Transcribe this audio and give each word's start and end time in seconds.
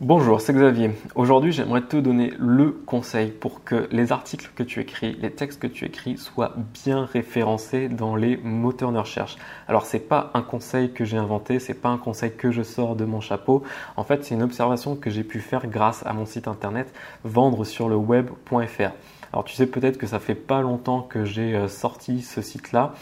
Bonjour, 0.00 0.40
c'est 0.40 0.52
Xavier. 0.52 0.90
Aujourd'hui, 1.14 1.52
j'aimerais 1.52 1.82
te 1.82 1.96
donner 1.96 2.32
le 2.36 2.72
conseil 2.72 3.30
pour 3.30 3.62
que 3.62 3.88
les 3.92 4.10
articles 4.10 4.50
que 4.56 4.64
tu 4.64 4.80
écris, 4.80 5.16
les 5.20 5.30
textes 5.30 5.62
que 5.62 5.68
tu 5.68 5.84
écris 5.84 6.18
soient 6.18 6.52
bien 6.84 7.04
référencés 7.04 7.88
dans 7.88 8.16
les 8.16 8.36
moteurs 8.38 8.90
de 8.90 8.98
recherche. 8.98 9.36
Alors, 9.68 9.86
c'est 9.86 10.00
pas 10.00 10.32
un 10.34 10.42
conseil 10.42 10.92
que 10.92 11.04
j'ai 11.04 11.16
inventé, 11.16 11.60
c'est 11.60 11.74
pas 11.74 11.90
un 11.90 11.98
conseil 11.98 12.32
que 12.32 12.50
je 12.50 12.64
sors 12.64 12.96
de 12.96 13.04
mon 13.04 13.20
chapeau. 13.20 13.62
En 13.96 14.02
fait, 14.02 14.24
c'est 14.24 14.34
une 14.34 14.42
observation 14.42 14.96
que 14.96 15.10
j'ai 15.10 15.22
pu 15.22 15.38
faire 15.38 15.68
grâce 15.68 16.04
à 16.04 16.12
mon 16.12 16.26
site 16.26 16.48
internet 16.48 16.92
vendre 17.22 17.64
sur 17.64 17.88
le 17.88 17.96
web.fr. 17.96 18.90
Alors, 19.34 19.42
tu 19.42 19.56
sais 19.56 19.66
peut-être 19.66 19.98
que 19.98 20.06
ça 20.06 20.20
fait 20.20 20.36
pas 20.36 20.60
longtemps 20.60 21.02
que 21.02 21.24
j'ai 21.24 21.56
euh, 21.56 21.66
sorti 21.66 22.22
ce 22.22 22.40
site-là. 22.40 22.94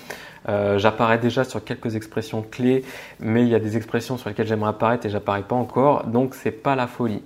Euh, 0.49 0.79
j'apparais 0.79 1.19
déjà 1.19 1.45
sur 1.45 1.63
quelques 1.63 1.95
expressions 1.95 2.41
clés, 2.41 2.87
mais 3.21 3.43
il 3.43 3.49
y 3.49 3.55
a 3.55 3.59
des 3.59 3.77
expressions 3.77 4.17
sur 4.17 4.31
lesquelles 4.31 4.47
j'aimerais 4.47 4.71
apparaître 4.71 5.05
et 5.05 5.11
j'apparais 5.11 5.43
pas 5.43 5.57
encore, 5.57 6.07
donc 6.07 6.35
c'est 6.35 6.51
pas 6.51 6.75
la 6.75 6.87
folie. 6.87 7.21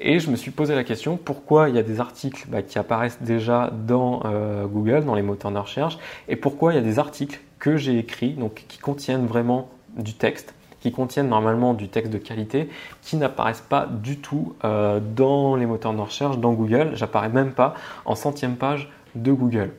Et 0.00 0.18
je 0.18 0.28
me 0.28 0.34
suis 0.34 0.50
posé 0.50 0.74
la 0.74 0.82
question 0.82 1.16
pourquoi 1.16 1.68
il 1.68 1.76
y 1.76 1.78
a 1.78 1.84
des 1.84 2.00
articles 2.00 2.46
bah, 2.48 2.62
qui 2.62 2.80
apparaissent 2.80 3.22
déjà 3.22 3.70
dans 3.86 4.22
euh, 4.24 4.66
Google, 4.66 5.04
dans 5.04 5.14
les 5.14 5.22
moteurs 5.22 5.52
de 5.52 5.58
recherche, 5.58 5.96
et 6.26 6.34
pourquoi 6.34 6.72
il 6.72 6.76
y 6.76 6.80
a 6.80 6.82
des 6.82 6.98
articles 6.98 7.38
que 7.60 7.76
j'ai 7.76 7.96
écrits, 7.96 8.32
donc 8.32 8.64
qui 8.66 8.78
contiennent 8.78 9.26
vraiment 9.26 9.68
du 9.96 10.14
texte 10.14 10.52
qui 10.80 10.92
contiennent 10.92 11.28
normalement 11.28 11.74
du 11.74 11.88
texte 11.88 12.12
de 12.12 12.18
qualité, 12.18 12.68
qui 13.02 13.16
n'apparaissent 13.16 13.64
pas 13.66 13.86
du 13.86 14.18
tout 14.18 14.54
euh, 14.64 15.00
dans 15.00 15.56
les 15.56 15.66
moteurs 15.66 15.94
de 15.94 16.00
recherche, 16.00 16.38
dans 16.38 16.52
Google. 16.52 16.90
J'apparais 16.94 17.28
même 17.28 17.52
pas 17.52 17.74
en 18.04 18.14
centième 18.14 18.56
page 18.56 18.90
de 19.14 19.32
Google. 19.32 19.72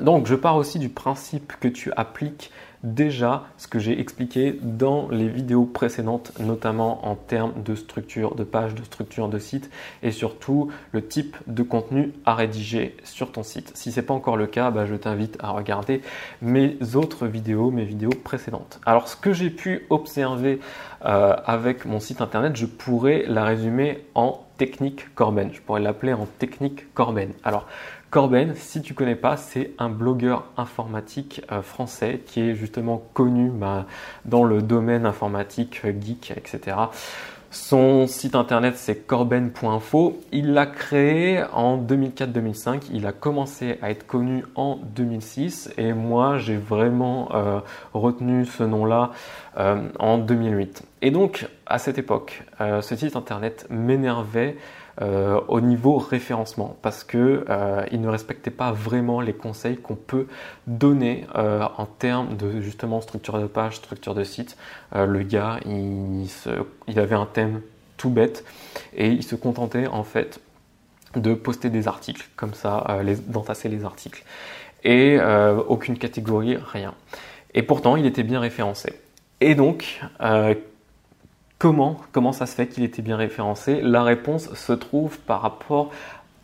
Donc 0.00 0.26
je 0.26 0.34
pars 0.34 0.56
aussi 0.56 0.78
du 0.78 0.88
principe 0.88 1.54
que 1.60 1.68
tu 1.68 1.92
appliques 1.96 2.50
déjà 2.82 3.44
ce 3.56 3.66
que 3.66 3.78
j'ai 3.78 3.98
expliqué 4.00 4.58
dans 4.62 5.08
les 5.08 5.28
vidéos 5.28 5.64
précédentes, 5.64 6.32
notamment 6.40 7.06
en 7.08 7.14
termes 7.14 7.62
de 7.62 7.74
structure 7.74 8.34
de 8.34 8.44
page, 8.44 8.74
de 8.74 8.84
structure 8.84 9.28
de 9.28 9.38
site 9.38 9.70
et 10.02 10.10
surtout 10.10 10.70
le 10.92 11.06
type 11.06 11.36
de 11.46 11.62
contenu 11.62 12.12
à 12.24 12.34
rédiger 12.34 12.96
sur 13.04 13.32
ton 13.32 13.42
site. 13.42 13.72
Si 13.74 13.92
ce 13.92 14.00
n'est 14.00 14.06
pas 14.06 14.14
encore 14.14 14.36
le 14.36 14.46
cas, 14.46 14.70
bah, 14.70 14.86
je 14.86 14.94
t'invite 14.94 15.36
à 15.40 15.50
regarder 15.50 16.02
mes 16.42 16.76
autres 16.94 17.26
vidéos, 17.26 17.70
mes 17.70 17.84
vidéos 17.84 18.10
précédentes. 18.10 18.80
Alors 18.86 19.08
ce 19.08 19.16
que 19.16 19.32
j'ai 19.32 19.50
pu 19.50 19.86
observer 19.90 20.60
euh, 21.04 21.36
avec 21.44 21.84
mon 21.84 22.00
site 22.00 22.20
internet, 22.20 22.56
je 22.56 22.66
pourrais 22.66 23.24
la 23.26 23.44
résumer 23.44 24.04
en 24.14 24.44
technique 24.58 25.14
Corben. 25.14 25.50
Je 25.52 25.60
pourrais 25.60 25.80
l'appeler 25.80 26.12
en 26.12 26.26
technique 26.26 26.92
Corben. 26.92 27.32
Alors 27.44 27.66
Corben, 28.10 28.54
si 28.54 28.80
tu 28.80 28.94
connais 28.94 29.16
pas, 29.16 29.36
c'est 29.36 29.72
un 29.78 29.90
blogueur 29.90 30.46
informatique 30.56 31.42
euh, 31.52 31.60
français 31.60 32.22
qui 32.24 32.40
est 32.40 32.54
justement 32.54 33.02
connu 33.12 33.50
bah, 33.50 33.84
dans 34.24 34.44
le 34.44 34.62
domaine 34.62 35.04
informatique, 35.04 35.82
euh, 35.84 35.92
geek, 35.92 36.32
etc. 36.34 36.78
Son 37.50 38.06
site 38.06 38.34
internet 38.34 38.76
c'est 38.76 39.06
corben.info. 39.06 40.18
Il 40.32 40.54
l'a 40.54 40.64
créé 40.64 41.44
en 41.52 41.76
2004-2005. 41.76 42.84
Il 42.94 43.06
a 43.06 43.12
commencé 43.12 43.78
à 43.82 43.90
être 43.90 44.06
connu 44.06 44.42
en 44.54 44.76
2006 44.76 45.74
et 45.76 45.92
moi 45.92 46.38
j'ai 46.38 46.56
vraiment 46.56 47.28
euh, 47.34 47.60
retenu 47.92 48.46
ce 48.46 48.62
nom-là 48.64 49.10
en 49.98 50.18
2008. 50.18 50.84
Et 51.02 51.10
donc 51.10 51.48
à 51.66 51.78
cette 51.78 51.98
époque, 51.98 52.44
ce 52.60 52.94
site 52.94 53.16
internet 53.16 53.66
m'énervait 53.70 54.56
euh, 55.00 55.40
au 55.46 55.60
niveau 55.60 55.98
référencement 55.98 56.76
parce 56.82 57.04
que 57.04 57.44
euh, 57.48 57.86
ne 57.92 58.08
respectait 58.08 58.50
pas 58.50 58.72
vraiment 58.72 59.20
les 59.20 59.32
conseils 59.32 59.76
qu'on 59.76 59.94
peut 59.94 60.26
donner 60.66 61.24
euh, 61.36 61.64
en 61.76 61.86
termes 61.86 62.36
de 62.36 62.60
justement 62.60 63.00
structure 63.00 63.38
de 63.38 63.46
page, 63.46 63.76
structure 63.76 64.14
de 64.14 64.24
site. 64.24 64.56
le 64.94 65.22
gars, 65.22 65.60
il 65.66 66.98
avait 66.98 67.14
un 67.14 67.26
thème 67.26 67.60
tout 67.96 68.10
bête 68.10 68.44
et 68.96 69.08
il 69.08 69.22
se 69.22 69.36
contentait 69.36 69.86
en 69.86 70.02
fait 70.02 70.40
de 71.14 71.34
poster 71.34 71.70
des 71.70 71.86
articles 71.86 72.28
comme 72.36 72.54
ça, 72.54 72.98
d'entasser 73.28 73.68
les 73.68 73.84
articles 73.84 74.24
et 74.84 75.18
aucune 75.68 75.98
catégorie, 75.98 76.56
rien. 76.56 76.94
Et 77.54 77.62
pourtant, 77.62 77.96
il 77.96 78.06
était 78.06 78.22
bien 78.22 78.40
référencé. 78.40 78.92
Et 79.40 79.54
donc, 79.54 80.00
Comment, 81.58 81.96
comment 82.12 82.30
ça 82.30 82.46
se 82.46 82.54
fait 82.54 82.68
qu'il 82.68 82.84
était 82.84 83.02
bien 83.02 83.16
référencé 83.16 83.80
La 83.80 84.04
réponse 84.04 84.54
se 84.54 84.72
trouve 84.72 85.18
par 85.18 85.42
rapport 85.42 85.90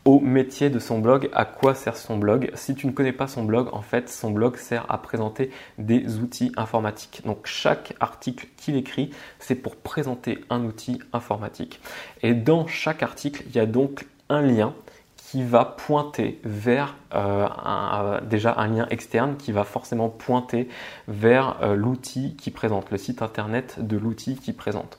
au 0.05 0.19
métier 0.19 0.71
de 0.71 0.81
son 0.81 0.99
blog, 0.99 1.31
à 1.33 1.45
quoi 1.45 1.77
sert 1.77 1.97
son 1.97 2.17
blog? 2.17 2.51
Si 2.55 2.75
tu 2.75 2.89
ne 2.89 2.91
connais 2.91 3.13
pas 3.13 3.29
son 3.29 3.45
blog, 3.45 3.69
en 3.71 3.81
fait, 3.81 4.09
son 4.11 4.33
blog 4.33 4.57
sert 4.57 4.85
à 4.89 5.01
présenter 5.01 5.53
des 5.79 6.19
outils 6.19 6.51
informatiques. 6.57 7.23
Donc 7.25 7.47
chaque 7.47 7.95
article 8.01 8.49
qu'il 8.57 8.75
écrit, 8.75 9.11
c'est 9.39 9.55
pour 9.55 9.77
présenter 9.77 10.41
un 10.51 10.65
outil 10.65 10.99
informatique. 11.13 11.79
Et 12.23 12.35
dans 12.35 12.67
chaque 12.67 13.05
article, 13.05 13.45
il 13.47 13.55
y 13.55 13.61
a 13.61 13.67
donc 13.67 14.09
un 14.29 14.43
lien 14.43 14.75
qui 15.17 15.45
va 15.45 15.65
pointer 15.65 16.41
vers 16.43 16.97
euh, 17.15 18.21
déjà 18.23 18.55
un 18.59 18.67
lien 18.67 18.89
externe 18.91 19.37
qui 19.37 19.53
va 19.53 19.63
forcément 19.63 20.09
pointer 20.09 20.69
vers 21.07 21.63
euh, 21.63 21.77
l'outil 21.77 22.35
qui 22.35 22.51
présente, 22.51 22.91
le 22.91 22.99
site 22.99 23.23
internet 23.23 23.77
de 23.79 23.97
l'outil 23.97 24.35
qui 24.35 24.53
présente. 24.53 24.99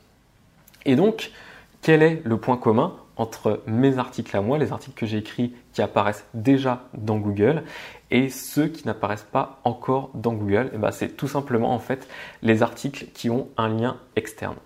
Et 0.86 0.96
donc, 0.96 1.32
quel 1.82 2.02
est 2.02 2.22
le 2.24 2.38
point 2.38 2.58
commun 2.58 2.96
entre 3.18 3.62
mes 3.66 3.98
articles 3.98 4.36
à 4.36 4.42
moi, 4.42 4.58
les 4.58 4.72
articles 4.72 4.98
que 4.98 5.06
j'ai 5.06 5.20
écrits 5.20 5.54
qui 5.74 5.82
apparaissent 5.82 6.26
déjà 6.34 6.84
dans 6.94 7.18
Google, 7.18 7.64
et 8.12 8.30
ceux 8.30 8.68
qui 8.68 8.86
n'apparaissent 8.86 9.28
pas 9.32 9.60
encore 9.64 10.10
dans 10.14 10.34
Google? 10.34 10.72
Eh 10.74 10.78
ben, 10.78 10.92
C'est 10.92 11.16
tout 11.16 11.28
simplement 11.28 11.74
en 11.74 11.80
fait 11.80 12.08
les 12.42 12.62
articles 12.62 13.06
qui 13.14 13.30
ont 13.30 13.48
un 13.58 13.70
lien 13.70 13.98
externe. 14.16 14.58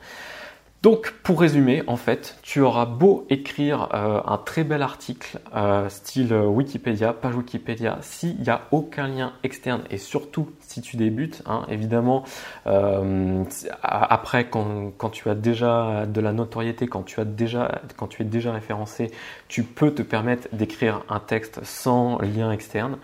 Donc, 0.81 1.11
pour 1.23 1.41
résumer, 1.41 1.83
en 1.87 1.97
fait, 1.97 2.37
tu 2.41 2.61
auras 2.61 2.85
beau 2.85 3.25
écrire 3.29 3.89
euh, 3.93 4.21
un 4.25 4.37
très 4.37 4.63
bel 4.63 4.81
article 4.81 5.37
euh, 5.53 5.89
style 5.89 6.31
euh, 6.31 6.45
Wikipédia, 6.45 7.11
page 7.11 7.35
Wikipédia, 7.35 7.97
s'il 7.99 8.39
n'y 8.39 8.49
a 8.49 8.61
aucun 8.71 9.09
lien 9.09 9.33
externe 9.43 9.81
et 9.89 9.97
surtout 9.97 10.49
si 10.61 10.81
tu 10.81 10.95
débutes, 10.95 11.43
hein, 11.45 11.65
évidemment, 11.67 12.23
après 13.83 14.49
quand, 14.49 14.93
quand, 14.97 15.09
tu 15.09 15.29
as 15.29 15.35
déjà 15.35 16.05
de 16.05 16.21
la 16.21 16.31
notoriété, 16.31 16.87
quand 16.87 17.03
tu 17.03 17.19
as 17.19 17.25
déjà, 17.25 17.81
quand 17.97 18.07
tu 18.07 18.21
es 18.21 18.25
déjà 18.25 18.53
référencé, 18.53 19.11
tu 19.47 19.63
peux 19.63 19.93
te 19.93 20.01
permettre 20.01 20.47
d'écrire 20.53 21.03
un 21.09 21.19
texte 21.19 21.59
sans 21.63 22.19
lien 22.19 22.51
externe. 22.51 22.97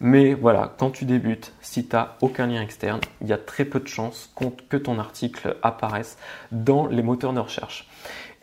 Mais 0.00 0.34
voilà, 0.34 0.74
quand 0.78 0.90
tu 0.90 1.04
débutes, 1.04 1.52
si 1.60 1.86
tu 1.86 1.96
n'as 1.96 2.14
aucun 2.20 2.46
lien 2.46 2.62
externe, 2.62 3.00
il 3.20 3.26
y 3.26 3.32
a 3.32 3.38
très 3.38 3.64
peu 3.64 3.80
de 3.80 3.88
chances 3.88 4.32
que 4.68 4.76
ton 4.76 4.98
article 4.98 5.56
apparaisse 5.62 6.18
dans 6.52 6.86
les 6.86 7.02
moteurs 7.02 7.32
de 7.32 7.40
recherche. 7.40 7.88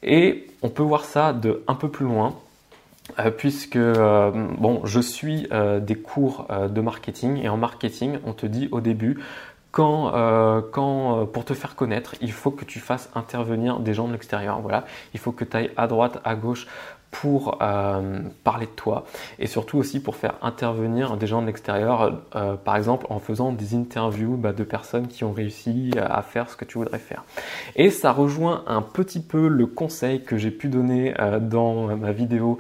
Et 0.04 0.48
on 0.62 0.70
peut 0.70 0.84
voir 0.84 1.06
ça 1.06 1.34
de 1.34 1.64
un 1.68 1.76
peu 1.76 1.90
plus 1.90 2.06
loin, 2.06 2.36
euh, 3.20 3.32
puisque 3.32 3.76
euh, 3.76 4.32
bon, 4.58 4.82
je 4.86 5.00
suis 5.00 5.48
euh, 5.52 5.80
des 5.80 5.96
cours 5.96 6.48
de 6.70 6.82
marketing 6.82 7.38
et 7.42 7.50
en 7.50 7.58
marketing, 7.58 8.20
on 8.26 8.34
te 8.34 8.46
dit 8.46 8.68
au 8.72 8.82
début 8.82 9.20
quand, 9.72 10.14
quand 10.72 11.26
pour 11.26 11.44
te 11.44 11.54
faire 11.54 11.76
connaître, 11.76 12.16
il 12.22 12.32
faut 12.32 12.52
que 12.52 12.64
tu 12.64 12.80
fasses 12.80 13.10
intervenir 13.14 13.82
des 13.82 13.94
gens 13.94 14.08
de 14.08 14.14
l'extérieur. 14.14 14.62
Voilà, 14.62 14.86
il 15.14 15.20
faut 15.20 15.34
que 15.34 15.44
tu 15.44 15.58
ailles 15.58 15.72
à 15.76 15.88
droite, 15.88 16.22
à 16.24 16.36
gauche 16.36 16.66
pour 17.12 17.60
euh, 17.62 18.20
parler 18.44 18.66
de 18.66 18.72
toi 18.72 19.06
et 19.40 19.48
surtout 19.48 19.78
aussi 19.78 20.02
pour 20.02 20.16
faire 20.16 20.36
intervenir 20.42 21.16
des 21.16 21.28
gens 21.28 21.42
de 21.42 21.48
l'extérieur, 21.48 22.22
euh, 22.36 22.56
par 22.56 22.76
exemple 22.76 23.06
en 23.10 23.20
faisant 23.20 23.54
des 23.54 23.74
interviews 23.74 24.36
bah, 24.36 24.52
de 24.52 24.64
personnes 24.64 25.08
qui 25.08 25.24
ont 25.24 25.32
réussi 25.32 25.92
à 25.98 26.22
faire 26.22 26.50
ce 26.50 26.58
que 26.58 26.66
tu 26.66 26.78
voudrais 26.78 27.00
faire. 27.00 27.24
Et 27.78 27.90
ça 27.90 28.12
rejoint 28.12 28.64
un 28.68 28.82
petit 28.82 29.22
peu 29.22 29.48
le 29.48 29.66
conseil 29.66 30.24
que 30.24 30.38
j'ai 30.38 30.52
pu 30.52 30.68
donner 30.68 31.14
euh, 31.20 31.40
dans 31.40 31.96
ma 31.96 32.12
vidéo 32.12 32.60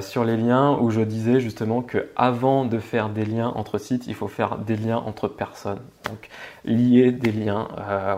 sur 0.00 0.24
les 0.24 0.36
liens 0.36 0.76
où 0.80 0.90
je 0.90 1.00
disais 1.00 1.38
justement 1.38 1.82
que 1.82 2.08
avant 2.16 2.64
de 2.64 2.80
faire 2.80 3.10
des 3.10 3.24
liens 3.24 3.52
entre 3.54 3.78
sites, 3.78 4.08
il 4.08 4.14
faut 4.14 4.26
faire 4.26 4.58
des 4.58 4.76
liens 4.76 4.96
entre 4.96 5.28
personnes. 5.28 5.78
Donc 6.04 6.28
lier 6.64 7.12
des 7.12 7.30
liens 7.30 7.68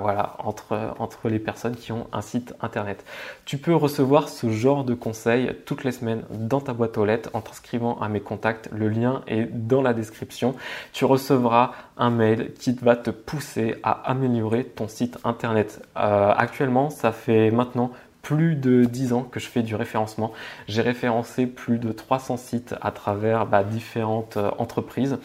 voilà, 0.00 0.36
entre, 0.38 0.94
entre 0.98 1.28
les 1.28 1.38
personnes 1.38 1.76
qui 1.76 1.92
ont 1.92 2.06
un 2.14 2.22
site 2.22 2.54
internet. 2.62 3.04
Tu 3.44 3.58
peux 3.58 3.74
recevoir 3.74 4.30
ce 4.30 4.48
genre 4.48 4.84
de 4.84 4.94
conseils 4.94 5.54
toutes 5.70 5.84
les 5.84 5.92
semaines 5.92 6.24
dans 6.32 6.60
ta 6.60 6.72
boîte 6.72 6.98
aux 6.98 7.04
lettres 7.04 7.30
en 7.32 7.42
t'inscrivant 7.42 7.96
à 8.00 8.08
mes 8.08 8.18
contacts. 8.18 8.68
Le 8.72 8.88
lien 8.88 9.22
est 9.28 9.44
dans 9.44 9.82
la 9.82 9.94
description. 9.94 10.56
Tu 10.92 11.04
recevras 11.04 11.70
un 11.96 12.10
mail 12.10 12.54
qui 12.54 12.72
va 12.82 12.96
te 12.96 13.10
pousser 13.10 13.76
à 13.84 13.92
améliorer 14.10 14.64
ton 14.64 14.88
site 14.88 15.18
internet. 15.22 15.80
Euh, 15.96 16.32
actuellement, 16.36 16.90
ça 16.90 17.12
fait 17.12 17.52
maintenant 17.52 17.92
plus 18.22 18.54
de 18.54 18.84
10 18.84 19.12
ans 19.12 19.22
que 19.22 19.40
je 19.40 19.46
fais 19.46 19.62
du 19.62 19.74
référencement. 19.74 20.32
J'ai 20.68 20.82
référencé 20.82 21.46
plus 21.46 21.78
de 21.78 21.92
300 21.92 22.36
sites 22.36 22.74
à 22.80 22.90
travers 22.90 23.46
bah, 23.46 23.64
différentes 23.64 24.36
euh, 24.36 24.50
entreprises. 24.58 25.18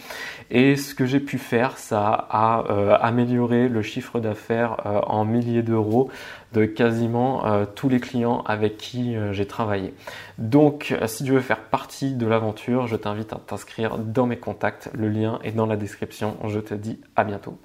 Et 0.50 0.76
ce 0.76 0.96
que 0.96 1.06
j'ai 1.06 1.20
pu 1.20 1.38
faire, 1.38 1.78
ça 1.78 2.28
a 2.30 2.66
euh, 2.70 2.98
amélioré 3.00 3.68
le 3.68 3.82
chiffre 3.82 4.20
d'affaires 4.20 4.86
euh, 4.86 5.02
en 5.08 5.26
milliers 5.26 5.64
d'euros 5.64 6.10
de 6.54 6.66
quasiment 6.66 7.44
tous 7.76 7.90
les 7.90 8.00
clients 8.00 8.42
avec 8.46 8.78
qui 8.78 9.18
j'ai 9.32 9.46
travaillé. 9.46 9.94
Donc, 10.38 10.96
si 11.06 11.26
tu 11.26 11.34
veux 11.34 11.42
faire 11.42 11.60
partie 11.60 12.14
de 12.14 12.26
l'aventure, 12.26 12.88
je 12.88 12.96
t'invite 12.96 13.34
à 13.34 13.42
t'inscrire 13.46 13.98
dans 13.98 14.26
mes 14.26 14.38
contacts. 14.38 14.90
Le 14.94 15.10
lien 15.10 15.40
est 15.44 15.52
dans 15.52 15.66
la 15.66 15.76
description. 15.76 16.38
Je 16.48 16.62
te 16.62 16.74
dis 16.74 16.98
à 17.18 17.26
bientôt. 17.26 17.58